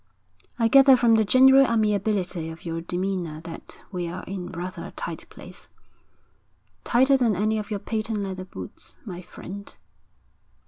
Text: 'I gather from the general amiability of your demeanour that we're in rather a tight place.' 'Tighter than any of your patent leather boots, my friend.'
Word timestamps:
'I 0.57 0.69
gather 0.69 0.97
from 0.97 1.13
the 1.13 1.23
general 1.23 1.67
amiability 1.71 2.49
of 2.49 2.65
your 2.65 2.81
demeanour 2.81 3.39
that 3.41 3.83
we're 3.91 4.21
in 4.21 4.47
rather 4.47 4.83
a 4.85 4.91
tight 4.93 5.29
place.' 5.29 5.69
'Tighter 6.83 7.17
than 7.17 7.35
any 7.35 7.59
of 7.59 7.69
your 7.69 7.79
patent 7.79 8.17
leather 8.17 8.45
boots, 8.45 8.95
my 9.05 9.21
friend.' 9.21 9.77